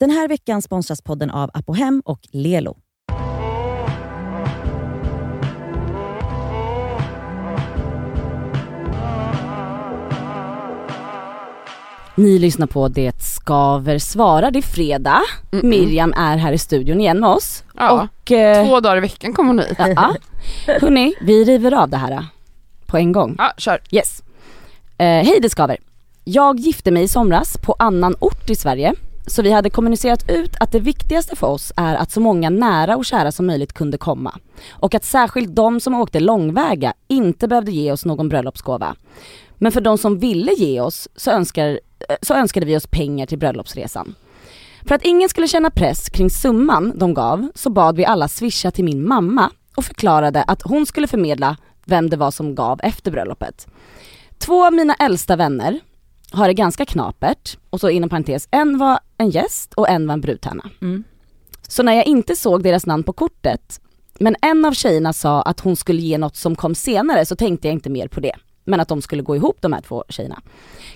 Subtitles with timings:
[0.00, 2.76] Den här veckan sponsras podden av Apohem och Lelo.
[12.14, 14.50] Ni lyssnar på Det skaver svarar.
[14.50, 15.22] Det är fredag.
[15.50, 15.66] Mm-mm.
[15.66, 17.64] Miriam är här i studion igen med oss.
[17.76, 19.78] Ja, Och, eh, två dagar i veckan kommer hon hit.
[19.78, 20.14] ja,
[20.80, 22.22] hörni, vi river av det här eh,
[22.86, 23.34] på en gång.
[23.38, 23.80] Ja, kör.
[23.90, 24.22] Yes.
[24.98, 25.76] Eh, Hej det skaver.
[26.24, 28.94] Jag gifte mig i somras på annan ort i Sverige.
[29.26, 32.96] Så vi hade kommunicerat ut att det viktigaste för oss är att så många nära
[32.96, 34.38] och kära som möjligt kunde komma.
[34.70, 38.96] Och att särskilt de som åkte långväga inte behövde ge oss någon bröllopsgåva.
[39.56, 43.26] Men för de som ville ge oss så, önskar, eh, så önskade vi oss pengar
[43.26, 44.14] till bröllopsresan.
[44.82, 48.70] För att ingen skulle känna press kring summan de gav så bad vi alla swisha
[48.70, 53.10] till min mamma och förklarade att hon skulle förmedla vem det var som gav efter
[53.10, 53.66] bröllopet.
[54.38, 55.80] Två av mina äldsta vänner
[56.32, 60.14] har det ganska knapert och så inom parentes, en var en gäst och en var
[60.14, 60.70] en brudtärna.
[60.82, 61.04] Mm.
[61.68, 63.80] Så när jag inte såg deras namn på kortet,
[64.18, 67.68] men en av tjejerna sa att hon skulle ge något som kom senare så tänkte
[67.68, 68.34] jag inte mer på det.
[68.64, 70.40] Men att de skulle gå ihop de här två tjejerna.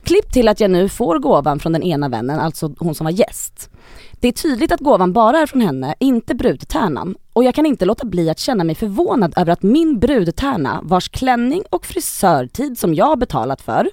[0.02, 3.10] Klipp till att jag nu får gåvan från den ena vännen, alltså hon som var
[3.10, 3.70] gäst.
[4.12, 7.16] Det är tydligt att gåvan bara är från henne, inte brudtärnan.
[7.32, 11.08] Och jag kan inte låta bli att känna mig förvånad över att min brudtärna, vars
[11.08, 13.90] klänning och frisörtid som jag betalat för,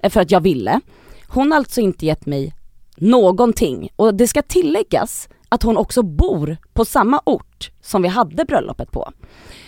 [0.00, 0.80] eh, för att jag ville,
[1.28, 2.54] hon har alltså inte gett mig
[3.00, 3.90] någonting.
[3.96, 8.92] Och det ska tilläggas att hon också bor på samma ort som vi hade bröllopet
[8.92, 9.12] på.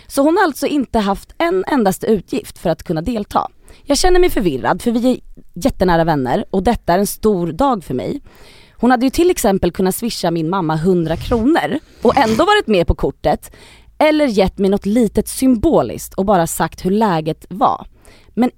[0.06, 3.48] Så hon har alltså inte haft en endaste utgift för att kunna delta.
[3.82, 5.20] Jag känner mig förvirrad för vi är
[5.54, 8.20] jättenära vänner och detta är en stor dag för mig.
[8.72, 12.86] Hon hade ju till exempel kunnat swisha min mamma 100 kronor och ändå varit med
[12.86, 13.52] på kortet.
[13.98, 17.86] Eller gett mig något litet symboliskt och bara sagt hur läget var.
[18.34, 18.50] Men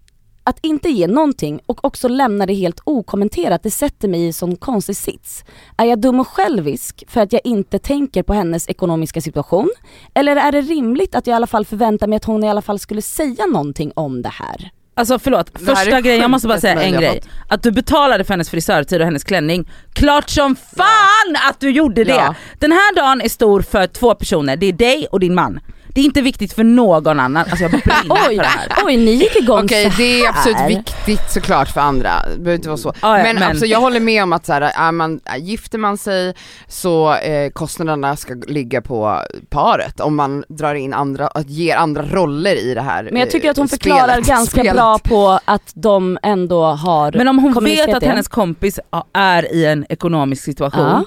[0.44, 4.32] att inte ge någonting och också lämna det helt okommenterat, det sätter mig i en
[4.32, 5.44] sån konstig sits.
[5.76, 9.70] Är jag dum och självisk för att jag inte tänker på hennes ekonomiska situation?
[10.14, 12.62] Eller är det rimligt att jag i alla fall förväntar mig att hon i alla
[12.62, 14.70] fall skulle säga någonting om det här?
[14.94, 17.22] Alltså förlåt, första grejen, jag måste bara säga en grej.
[17.48, 22.04] Att du betalade för hennes frisörtid och hennes klänning, klart som fan att du gjorde
[22.04, 22.12] det!
[22.12, 22.34] Ja.
[22.58, 25.60] Den här dagen är stor för två personer, det är dig och din man.
[25.94, 27.94] Det är inte viktigt för någon annan, alltså jag brinner
[28.28, 28.68] Oj, för det här.
[28.84, 32.54] oj ni gick igång Okej så det är absolut viktigt såklart för andra, det behöver
[32.54, 32.92] inte vara så.
[33.02, 35.36] Ja, ja, men men- absolut, jag håller med om att så här, är man, är,
[35.36, 36.34] gifter man sig
[36.68, 39.18] så eh, kostnaderna ska ligga på
[39.50, 43.30] paret om man drar in andra, att ger andra roller i det här Men jag
[43.30, 44.26] tycker att hon eh, förklarar spelet.
[44.26, 44.74] ganska Spelet.
[44.74, 48.06] bra på att de ändå har Men om hon vet att det.
[48.06, 48.80] hennes kompis
[49.12, 51.04] är i en ekonomisk situation, Ja.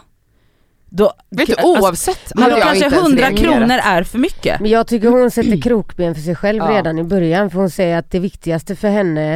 [0.96, 3.54] Då, Vet du alltså, oavsett men hade kanske inte ens 100 reagerat.
[3.54, 4.60] kronor är för mycket.
[4.60, 6.72] Men jag tycker hon sätter krokben för sig själv Ja.
[6.78, 9.36] redan i början för hon säger att det viktigaste för henne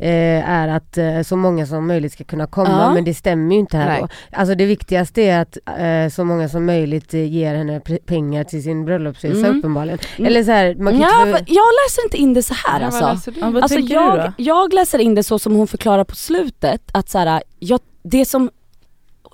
[0.00, 2.94] eh, är att eh, så många som möjligt ska kunna komma Ja.
[2.94, 4.00] men det stämmer ju inte här Nej.
[4.00, 4.08] då.
[4.38, 8.62] Alltså det viktigaste är att eh, så många som möjligt eh, ger henne pengar till
[8.62, 9.58] sin bröllopsresa Mm.
[9.58, 9.98] uppenbarligen.
[10.18, 10.26] Mm.
[10.28, 11.44] Eller så här, man kan Ja, inte...
[11.52, 13.30] jag läser inte in det så här Ja, vad alltså.
[13.30, 13.40] läser du?
[13.46, 14.16] Ja, vad Alltså tänker du då?
[14.16, 17.80] jag, jag läser in det så som hon förklarar på slutet, att så här, jag,
[18.02, 18.50] det som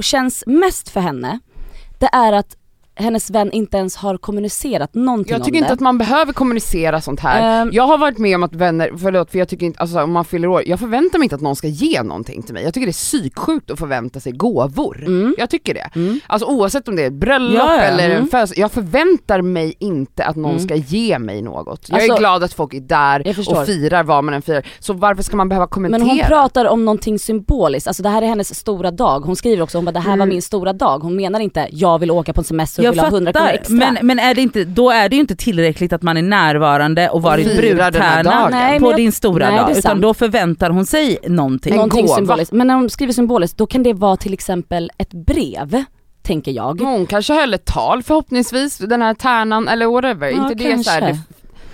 [0.02, 1.38] känns mest för henne,
[2.00, 2.56] det är att
[3.00, 5.74] hennes vän inte ens har kommunicerat någonting Jag tycker om inte det.
[5.74, 7.62] att man behöver kommunicera sånt här.
[7.62, 7.70] Ehm.
[7.72, 10.24] jag har varit med om att vänner, förlåt för jag tycker inte, alltså om man
[10.24, 12.64] fyller år, jag förväntar mig inte att någon ska ge någonting till mig.
[12.64, 15.04] Jag tycker det är psyksjukt att förvänta sig gåvor.
[15.06, 15.34] Mm.
[15.38, 15.90] Jag tycker det.
[15.94, 16.20] Mm.
[16.26, 17.82] Alltså oavsett om det är ett bröllop Ja, ja.
[17.82, 18.28] eller en Mm.
[18.28, 20.62] födelsedag, jag förväntar mig inte att någon Mm.
[20.64, 21.88] ska ge mig något.
[21.88, 24.92] Jag Alltså, är glad att folk är där och firar vad man än firar, så
[24.92, 25.98] varför ska man behöva kommentera?
[26.04, 29.20] Men hon pratar om någonting symboliskt, alltså det här är hennes stora dag.
[29.20, 30.28] Hon skriver också, hon bara, det här var Mm.
[30.28, 30.98] min stora dag.
[30.98, 33.54] Hon menar inte, jag vill åka på en semester Jag vill ha 100 kronor fattar,
[33.60, 33.76] extra.
[33.76, 37.08] men, men är det inte, då är det ju inte tillräckligt att man är närvarande
[37.08, 40.02] och varit här brudtärna på jag- din stora nej, dag, utan sant.
[40.02, 41.74] då förväntar hon sig någonting.
[41.74, 42.16] Någonting gåva.
[42.16, 42.52] symboliskt.
[42.52, 45.84] Men när hon skriver symboliskt, då kan det vara till exempel ett brev,
[46.22, 46.80] tänker jag.
[46.80, 50.28] Hon kanske höll ett tal förhoppningsvis, den här tärnan eller whatever.
[50.28, 51.18] Ja, inte det så här,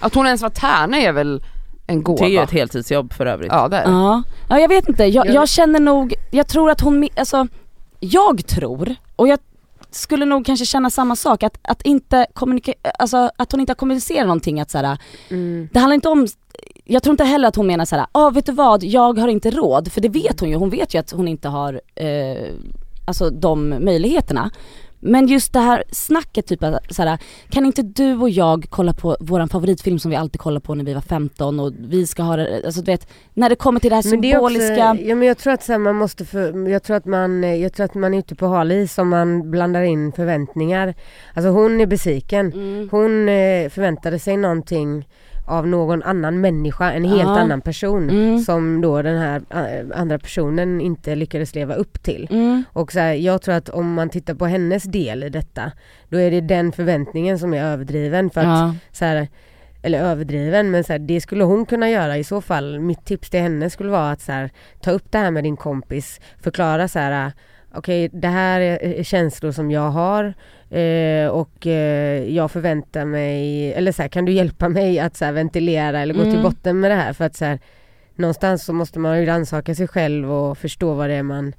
[0.01, 1.43] Att hon ens var tärna är väl
[1.87, 2.19] en gåva?
[2.19, 3.53] Det är ju ett heltidsjobb för övrigt.
[3.53, 3.93] Ja det är det.
[3.93, 5.05] Ja, ja jag vet inte.
[5.05, 7.47] Jag, Jag- känner nog, jag tror att hon, alltså,
[8.01, 9.39] jag tror, och jag
[9.91, 13.77] skulle nog kanske känna samma sak, att, att inte kommunika- alltså att hon inte har
[13.77, 14.99] kommunicerat någonting att såhär,
[15.31, 15.69] Mm.
[15.73, 16.27] det handlar inte om
[16.85, 19.51] jag tror inte heller att hon menar såhär, ah, vet du vad, jag har inte
[19.51, 22.53] råd, för det vet hon ju, hon vet ju att hon inte har eh,
[23.05, 24.51] alltså de möjligheterna.
[25.01, 26.61] Men just det här snacket typ
[26.91, 27.19] såhär,
[27.51, 30.85] kan inte du och jag kolla på våran favoritfilm som vi alltid kollade på när
[30.85, 33.91] vi var 15 och vi ska ha det, alltså du vet, när det kommer till
[33.91, 34.99] det här Men det är också, symboliska.
[35.09, 37.73] ja men jag tror att här, man måste för, jag tror att man, eh, jag
[37.73, 40.95] tror att man är ute på hal is om man blandar in förväntningar.
[41.35, 42.53] Alltså hon är besviken.
[42.53, 42.89] Mm.
[42.93, 45.07] Hon eh, förväntade sig någonting
[45.47, 47.39] av någon annan människa, en helt Ja.
[47.39, 48.39] annan person Mm.
[48.39, 52.29] som då den här eh, andra personen inte lyckades leva upp till.
[52.31, 52.65] Mm.
[52.73, 55.73] Och så här, jag tror att om man tittar på hennes del i detta,
[56.09, 58.31] då är det den förväntningen som är överdriven.
[58.31, 58.75] För att, Ja.
[58.93, 59.29] så här,
[59.83, 62.81] eller överdriven, men så här, det skulle hon kunna göra i så fall.
[62.81, 64.49] Mitt tips till henne skulle vara att så
[64.81, 67.33] ta upp det här med din kompis, förklara så här
[67.77, 70.25] okej det här är känslor som jag har
[70.71, 75.25] eh, och eh, jag förväntar mig, eller så här, kan du hjälpa mig att så
[75.25, 76.43] här, ventilera eller gå till Mm.
[76.43, 77.59] botten med det här för att så här,
[78.15, 81.53] någonstans så måste man ju rannsaka sig själv och förstå vad det är man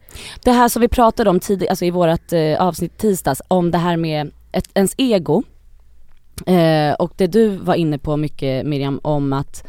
[0.43, 3.77] Det här som vi pratade om tidigare, alltså i vårt eh, avsnitt tisdags, om det
[3.77, 5.43] här med ett, ens ego.
[6.45, 9.63] Eh, och det du var inne på mycket Miriam om att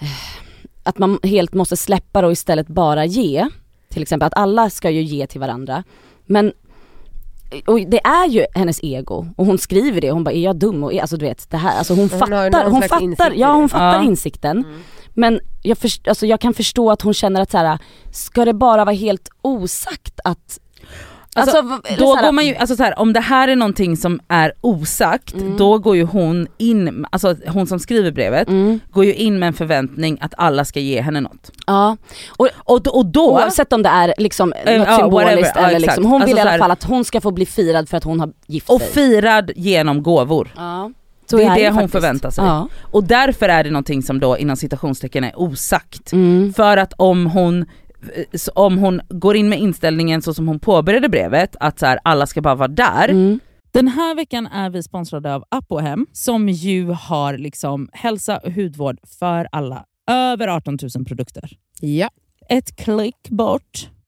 [0.00, 0.08] eh,
[0.82, 3.48] att man helt måste släppa och istället bara ge.
[3.92, 5.84] Till exempel att alla ska ju ge till varandra.
[6.26, 6.52] Men
[7.66, 10.84] och det är ju hennes ego och hon skriver det, hon bara är jag dum?
[10.84, 13.68] Och är, alltså du vet det här, alltså hon, Hon fattar, hon fattar, ja hon
[13.68, 14.04] fattar Ja.
[14.04, 14.64] insikten.
[15.14, 17.78] Men jag, först, alltså jag kan förstå att hon känner att så här,
[18.12, 20.58] ska det bara vara helt osagt att
[21.34, 24.20] Alltså, eller Då går man ju, alltså så här, om det här är någonting som
[24.28, 25.56] är osagt, Mm.
[25.56, 29.46] då går ju hon in, alltså hon som skriver brevet, Mm, går ju in med
[29.46, 31.50] en förväntning att alla ska ge henne något.
[31.66, 31.96] ja,
[32.64, 35.80] Och, då- och då, oavsett om det är liksom Eh, något ja, symboliskt ja, eller
[35.80, 37.96] liksom, hon Alltså vill i så alla fall att hon ska få bli firad för
[37.96, 38.90] att hon har gift och sig.
[38.92, 40.52] firad genom gåvor.
[40.56, 40.90] Ja.
[41.30, 41.92] Så det är det ju hon faktiskt.
[41.92, 42.44] förväntar sig.
[42.44, 42.68] Ja.
[42.90, 46.12] Och därför är det någonting som då inom citationstecken är osagt.
[46.12, 46.52] Mm.
[46.56, 47.64] För att om hon,
[48.54, 52.26] om hon går in med inställningen så som hon påbörjade brevet, att så här, alla
[52.26, 53.08] ska bara vara där.
[53.08, 53.40] Mm.
[53.72, 58.98] Den här veckan är vi sponsrade av Apohem som ju har liksom hälsa och hudvård
[59.18, 59.84] för alla.
[60.10, 61.50] Över 18 000 produkter.
[61.80, 62.08] Ja.
[62.48, 63.88] Ett klick bort.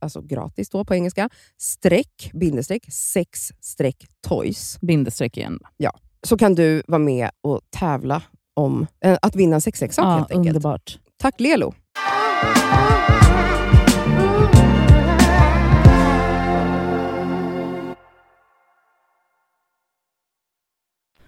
[0.00, 1.28] alltså gratis då på engelska,
[1.58, 4.78] streck, bindestreck, sex streck toys.
[4.80, 5.58] Bindestreck igen.
[6.22, 8.22] Så kan du vara med och tävla
[8.54, 10.56] om eh, att vinna en sexleksak Ja, helt enkelt.
[10.56, 10.98] underbart.
[11.18, 11.74] Tack Lelo!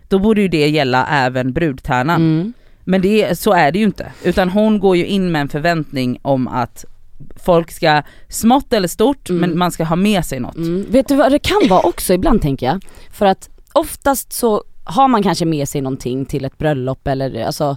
[0.09, 2.23] Då borde ju det gälla även brudtärnan.
[2.23, 2.53] Mm.
[2.85, 4.13] Men det, så är det ju inte.
[4.25, 6.85] Utan hon går ju in med en förväntning om att
[7.37, 9.41] folk ska, smått eller stort, Mm.
[9.41, 10.57] men man ska ha med sig något.
[10.57, 10.87] Mm.
[10.91, 12.85] Vet du vad det kan vara också ibland tänker jag?
[13.13, 17.77] För att oftast så har man kanske med sig någonting till ett bröllop eller alltså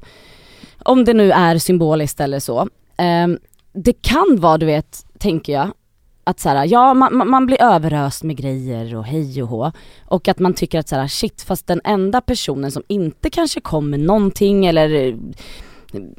[0.84, 2.68] om det nu är symboliskt eller så.
[2.98, 3.38] Ehm,
[3.74, 5.72] det kan vara du vet, tänker jag,
[6.24, 9.72] att så här, ja man, man- blir överöst med grejer och hej och hå.
[10.06, 13.62] Och att man tycker att så här, shit fast den enda personen som inte kanske
[13.62, 15.16] kom med någonting eller eh,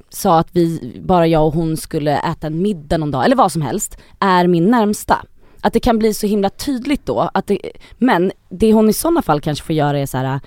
[0.08, 3.52] sa att vi, bara jag och hon skulle äta en middag någon dag eller vad
[3.52, 5.24] som helst, är min närmsta.
[5.60, 7.58] Att det kan bli så himla tydligt då, att det,
[7.98, 10.40] men det hon i sådana fall kanske får göra är så här.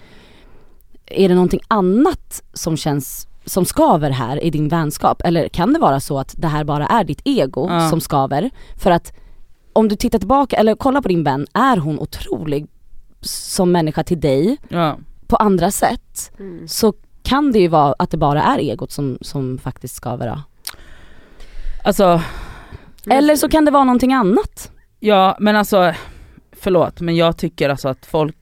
[1.06, 5.22] är det någonting annat som känns som skaver här i din vänskap?
[5.26, 7.90] Eller kan det vara så att det här bara är ditt ego Ja.
[7.90, 8.50] som skaver?
[8.78, 9.14] För att
[9.74, 12.68] om du tittar tillbaka eller kollar på din vän, är hon otrolig
[13.22, 14.98] som människa till dig Ja.
[15.28, 16.68] på andra sätt Mm.
[16.68, 16.94] så
[17.30, 20.42] kan det ju vara att det bara är egot som, som faktiskt skaver då.
[21.84, 22.22] Alltså,
[23.10, 24.72] Eller så kan det vara någonting annat.
[25.00, 25.94] ja men alltså,
[26.52, 28.36] förlåt men jag tycker alltså att folk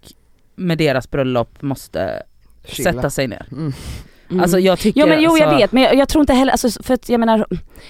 [0.55, 2.23] med deras bröllop måste
[2.65, 2.93] Chilla.
[2.93, 3.45] sätta sig ner.
[3.51, 3.73] Mm.
[4.29, 4.41] Mm.
[4.43, 6.51] Alltså jag tycker Jo men jo jag alltså, vet men jag, jag tror inte heller,
[6.51, 7.45] alltså, för att jag menar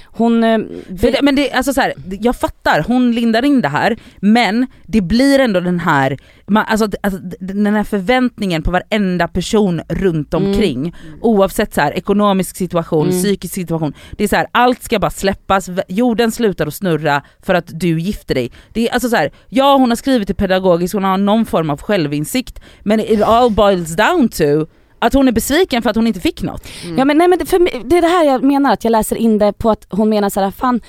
[0.05, 0.43] hon...
[0.43, 0.57] eh,
[0.99, 4.67] För det, men det, alltså så här, jag fattar, hon lindar in det här, men
[4.85, 6.17] det blir ändå den här,
[6.47, 10.47] man, alltså, alltså, den här förväntningen på varenda person runt Mm.
[10.49, 13.23] omkring, oavsett så här, ekonomisk situation, Mm.
[13.23, 13.93] psykisk situation.
[14.11, 17.99] Det är så här, allt ska bara släppas, jorden slutar att snurra för att du
[17.99, 18.51] gifter dig.
[18.73, 21.69] Det är alltså så här, ja hon har skrivit det pedagogiskt, hon har någon form
[21.69, 24.65] av självinsikt, men it all boils down to
[24.99, 26.67] att hon är besviken för att hon inte fick något.
[26.97, 29.15] Ja men nej men det, för, det är det här jag menar att jag läser
[29.15, 30.81] in det på att hon menar såhär, fan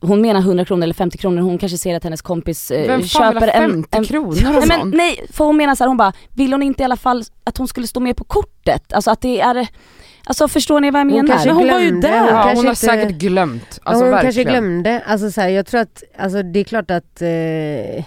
[0.00, 2.88] hon menar 100 kronor eller 50 kronor, hon kanske ser att hennes kompis eh, Vem
[2.88, 5.74] fan vill köper ha en, 50 en kronor och Nej men nej, för hon menar
[5.74, 8.24] såhär, hon bara, vill hon inte i alla fall att hon skulle stå med på
[8.24, 8.92] kortet?
[8.92, 9.66] Alltså att det är,
[10.24, 11.28] alltså förstår ni vad jag Hon menar?
[11.28, 12.18] kanske Men hon var ju där.
[12.18, 13.80] hon Ja, hon har inte- säkert glömt.
[13.82, 14.34] Alltså hon verkligen.
[14.34, 15.02] kanske glömde.
[15.06, 18.04] Alltså, så här, jag tror att, alltså, det är klart att eh,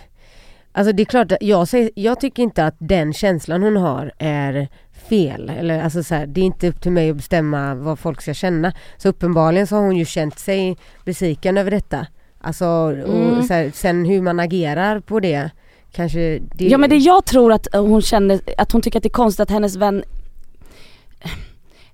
[0.73, 4.11] Alltså det är klart, att jag, säger, jag tycker inte att den känslan hon har
[4.19, 4.67] är
[5.11, 5.49] fel.
[5.49, 8.33] Eller, alltså, så här, det är inte upp till mig att bestämma vad folk ska
[8.33, 8.73] känna.
[8.97, 12.07] Så uppenbarligen så har hon ju känt sig besviken över detta.
[12.41, 12.91] Alltså, och,
[13.31, 13.43] Mm.
[13.43, 15.49] så här, sen hur man agerar på det
[15.91, 16.39] kanske...
[16.55, 19.13] Det, Ja men det jag tror att hon känner, att hon tycker att det är
[19.23, 20.03] konstigt att hennes vän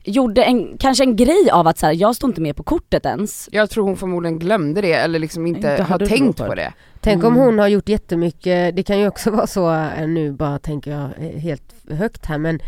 [0.04, 3.06] gjorde en, kanske en grej av att så här, jag står inte med på kortet
[3.06, 3.50] ens.
[3.52, 6.74] Jag tror hon förmodligen glömde det eller liksom inte, Inte har tänkt på det.
[7.02, 7.46] Tänk om Mm.
[7.46, 11.04] hon har gjort jättemycket, det kan ju också vara så, eh, nu bara tänker jag
[11.18, 12.60] eh, helt högt här men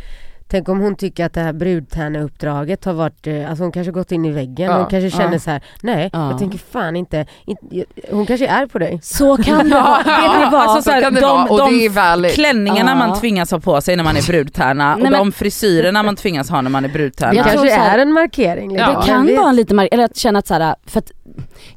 [0.52, 4.12] Tänk om hon tycker att det här brudtärneuppdraget har varit, eh, alltså hon kanske gått
[4.12, 5.40] in i väggen, Ja, hon kanske känner ja.
[5.40, 6.30] så här: nej Ja.
[6.32, 9.00] jag tänker fan inte, inte, hon kanske är på dig.
[9.04, 10.54] Så kan det vara, vet ni vad?
[10.62, 12.32] alltså så här, så det de- vara och de det är valid.
[12.32, 12.96] Klänningarna Ja.
[13.08, 16.16] man tvingas ha på sig när man är brudtärna och Nej, men- de frisyrerna man
[16.16, 17.34] tvingas ha när man är Det brudtärna.
[17.34, 18.70] Jag kanske är en markering.
[18.74, 18.94] liksom.
[18.94, 19.00] Ja.
[19.00, 21.12] Det kan vara en liten mark- eller att känna att så här, för att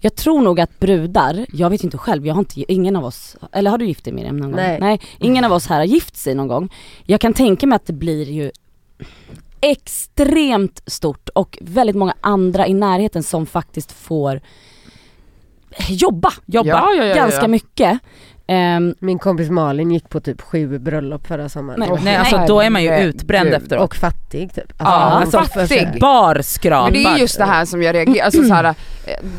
[0.01, 3.37] jag tror nog att brudar, jag vet inte själv, jag har inte, ingen av oss,
[3.53, 4.61] eller har du gift dig Miriam någon gång?
[4.81, 5.01] Nej.
[5.19, 6.69] ingen av oss här har gift sig någon gång.
[7.05, 8.51] Jag kan tänka mig att det blir ju
[9.61, 14.41] extremt stort och väldigt många andra i närheten som faktiskt får
[15.89, 16.69] jobba Jobba.
[16.69, 17.49] Ja, ja, ja, ganska ja.
[17.49, 17.99] mycket.
[18.47, 21.81] Ehm, Min kompis Malin gick på typ sju bröllop förra sommaren.
[21.81, 21.89] Nej.
[22.05, 23.85] Nej, Åh, alltså då är man ju utbränd efteråt.
[23.85, 24.73] Och fattig typ.
[24.79, 25.89] Ja, alltså, fattig.
[26.01, 26.91] Bar skrapar.
[26.91, 28.75] Men det är just det här som jag reagerar, alltså så här, eh,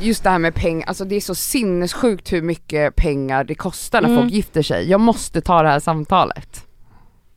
[0.01, 4.01] just det här med pengar, alltså det är så sinnessjukt hur mycket pengar det kostar
[4.01, 4.21] när Mm.
[4.21, 4.89] folk gifter sig.
[4.89, 6.65] Jag måste ta det här samtalet.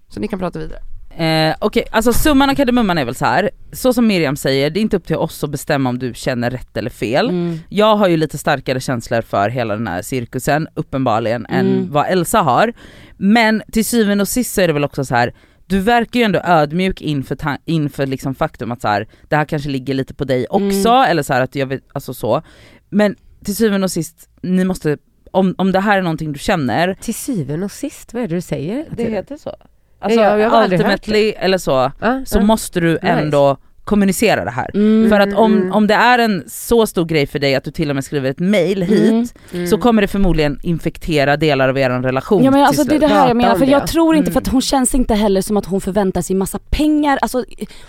[0.09, 0.80] Så ni kan prata vidare.
[1.18, 3.50] Eh, Okej, alltså summan av kardemumman är väl så här.
[3.73, 6.50] så som Miriam säger, det är inte upp till oss att bestämma om du känner
[6.50, 7.28] rätt eller fel.
[7.28, 11.92] mm, Jag har ju lite starkare känslor för hela den här cirkusen, uppenbarligen, än Mm.
[11.92, 12.73] vad Elsa har.
[13.16, 15.35] Men till syvende och sist så är det väl också så här.
[15.68, 19.68] du verkar ju ändå ödmjuk inför, inför liksom faktum att så här, det här kanske
[19.68, 21.11] ligger lite på dig också, Mm.
[21.11, 22.42] eller så här att jag vet, alltså så.
[22.88, 24.96] Men till syvende och sist, ni måste,
[25.30, 28.35] om, om det här är någonting du känner, Till syvende och sist, vad är det
[28.35, 29.37] du säger?
[29.38, 29.56] så.
[29.99, 32.43] Alltså jag- jag hört ultimately eller så, Ja, så ja.
[32.43, 34.71] måste du ändå kommunicera det här.
[34.75, 35.11] Mm.
[35.11, 35.73] För att om, Mm.
[35.73, 38.31] om det är en så stor grej för dig att du till och med skriver
[38.31, 39.26] ett mail hit, Mm.
[39.52, 39.66] Mm.
[39.66, 43.07] så kommer det förmodligen infektera delar av er relation Ja men alltså det är det
[43.07, 44.43] här jag menar, för jag tror inte, för Mm.
[44.47, 47.45] att hon känns inte heller som att hon förväntar sig massa pengar, alltså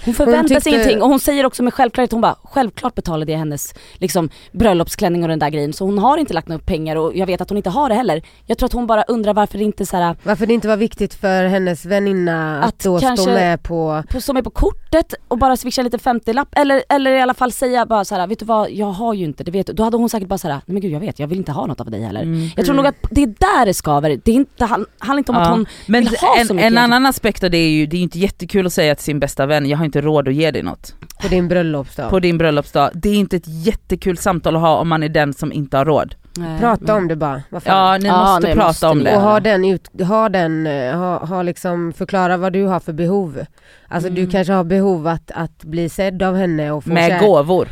[0.06, 3.32] hon förväntar sig tyckte- ingenting och hon säger också med självklarhet, hon bara självklart betalade
[3.32, 6.96] jag hennes liksom bröllopsklänning och den där grejen så hon har inte lagt några pengar
[6.96, 8.22] och jag vet att hon inte har det heller.
[8.46, 10.77] Jag tror att hon bara undrar varför det inte så här, Varför det inte var
[10.77, 14.04] viktigt för hennes väninna att, Att då stå med på...
[14.12, 17.51] på, som är på kortet och bara swisha lite 50-lapp eller, eller i alla fall
[17.51, 19.74] säga bara så här, vet du vad, jag har ju inte, det vet du.
[19.74, 21.65] Då hade hon säkert bara såhär, nej men gud jag vet, jag vill inte ha
[21.65, 22.22] något av dig heller.
[22.22, 22.50] Mm.
[22.56, 25.32] Jag tror nog att det är där det skaver, det är inte, han, handlar inte
[25.32, 25.51] om att Ja.
[25.51, 27.96] hon Men vill ha en, så mycket en annan aspekt av det är ju, det
[27.96, 30.34] är ju inte jättekul att säga till sin bästa vän, jag har inte råd att
[30.34, 32.10] ge dig något På din bröllopsdag.
[32.10, 32.89] på din bröllopsdag.
[32.94, 35.86] Det är inte ett jättekul samtal att ha om man är den som inte har
[35.86, 36.15] råd.
[36.60, 37.41] Prata om det bara.
[37.65, 39.15] Ja, ni Ja, måste det prata måste om ni det.
[39.15, 42.94] Och ha den, ut, ha den, eh, ha, ha liksom, förklara vad du har för
[42.94, 43.46] behov.
[43.88, 44.32] Alltså du Mm.
[44.32, 47.67] kanske har behov att, att bli sedd av henne och få Med gåvor.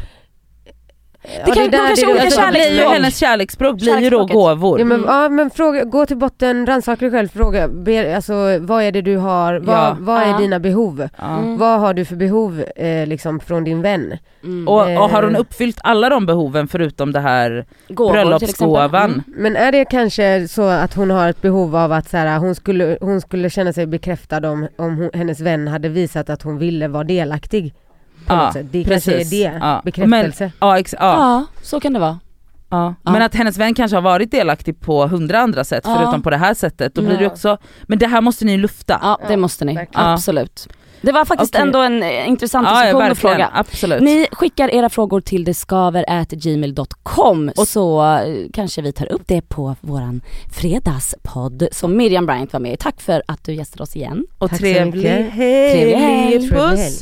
[1.48, 2.94] Ja, kan- är de där kanske det- olika Alltså, kärleksspråk.
[2.94, 4.79] hennes kärleksspråk blir ju då gåvor.
[4.79, 5.10] Ja men, Mm.
[5.10, 9.01] ja, men fråga, gå till botten, rannsaka dig själv, fråga, be, alltså, vad är det
[9.01, 9.98] du har, vad, Ja.
[10.00, 10.38] vad är Ja.
[10.38, 11.10] dina behov?
[11.17, 11.38] Ja.
[11.38, 11.58] Mm.
[11.58, 14.17] Vad har du för behov eh, liksom från din vän?
[14.44, 14.67] Mm.
[14.67, 15.41] Och, och har hon Eh.
[15.41, 19.12] uppfyllt alla de behoven förutom det här Gåvor bröllopsgåvan?
[19.12, 19.24] Mm.
[19.27, 22.55] Men är det kanske så att hon har ett behov av att så här, hon,
[22.55, 26.58] skulle, hon skulle känna sig bekräftad om, om hon, hennes vän hade visat att hon
[26.58, 27.74] ville vara delaktig?
[28.27, 28.65] På Ja, något sätt.
[28.72, 29.29] Det kanske är precis.
[29.29, 29.81] det, Ja.
[29.86, 30.51] bekräftelse.
[30.60, 32.19] Ja, ex- ja, Ja, så kan det vara.
[32.69, 32.93] ja.
[33.03, 33.12] Ja.
[33.12, 35.95] Men att hennes vän kanske har varit delaktig på hundra andra sätt Ja.
[35.95, 37.29] förutom på det här sättet, då blir det Ja.
[37.29, 39.00] också, men det här måste ni lufta.
[39.01, 39.88] Ja, det Ja, måste ni.
[39.93, 40.67] Absolut.
[41.01, 41.62] Det var faktiskt Okej.
[41.67, 43.50] ändå en eh, intressant Ja, ja, diskussion att verkligen, fråga.
[43.53, 44.01] absolut.
[44.01, 50.22] Ni skickar era frågor till deskaver.gmail.com så eh, kanske vi tar upp det på våran
[50.53, 52.77] fredagspodd som Miriam Bryant var med i.
[52.77, 54.25] Tack för att du gästade oss igen.
[54.38, 55.32] och Tack trevlig helg!
[55.32, 56.30] Trevlig helg.
[56.32, 57.01] Trevlig Puss!